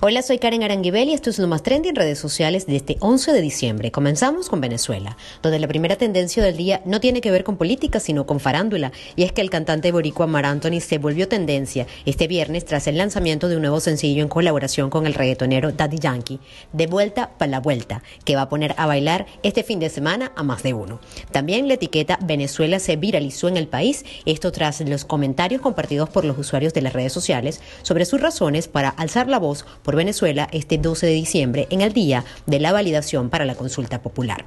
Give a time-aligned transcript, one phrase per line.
[0.00, 2.96] Hola, soy Karen Aranguibel y esto es lo más trendy en redes sociales de este
[3.00, 3.90] 11 de diciembre.
[3.90, 8.00] Comenzamos con Venezuela, donde la primera tendencia del día no tiene que ver con política,
[8.00, 12.26] sino con farándula, y es que el cantante boricua Mar Anthony se volvió tendencia este
[12.26, 16.40] viernes tras el lanzamiento de un nuevo sencillo en colaboración con el reggaetonero Daddy Yankee,
[16.72, 20.32] De Vuelta para la Vuelta, que va a poner a bailar este fin de semana
[20.36, 21.00] a más de uno.
[21.32, 26.24] También la etiqueta Venezuela se viralizó en el país, esto tras los comentarios compartidos por
[26.24, 30.48] los usuarios de las redes sociales sobre sus razones para alzar la voz por Venezuela
[30.50, 34.44] este 12 de diciembre en el día de la validación para la consulta popular.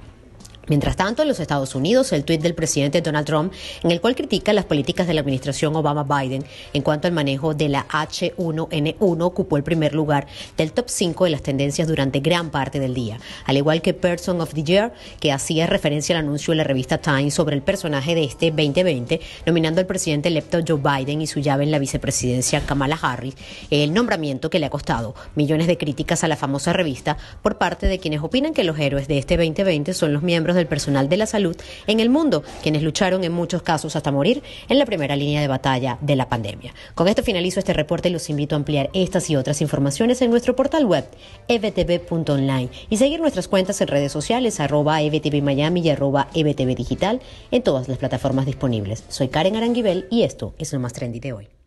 [0.70, 3.52] Mientras tanto, en los Estados Unidos, el tuit del presidente Donald Trump,
[3.84, 7.70] en el cual critica las políticas de la administración Obama-Biden en cuanto al manejo de
[7.70, 10.28] la H1N1, ocupó el primer lugar
[10.58, 14.42] del top 5 de las tendencias durante gran parte del día, al igual que Person
[14.42, 18.14] of the Year, que hacía referencia al anuncio de la revista Time sobre el personaje
[18.14, 22.62] de este 2020, nominando al presidente electo Joe Biden y su llave en la vicepresidencia
[22.62, 23.34] Kamala Harris,
[23.72, 27.88] el nombramiento que le ha costado millones de críticas a la famosa revista por parte
[27.88, 31.18] de quienes opinan que los héroes de este 2020 son los miembros del personal de
[31.18, 31.56] la salud
[31.88, 35.48] en el mundo, quienes lucharon en muchos casos hasta morir en la primera línea de
[35.48, 36.74] batalla de la pandemia.
[36.96, 40.30] Con esto finalizo este reporte y los invito a ampliar estas y otras informaciones en
[40.30, 41.06] nuestro portal web
[41.48, 47.22] evtv.online y seguir nuestras cuentas en redes sociales arroba evtv Miami y arroba evtv digital
[47.52, 49.04] en todas las plataformas disponibles.
[49.08, 51.59] Soy Karen Aranguibel y esto es lo más trendy de hoy.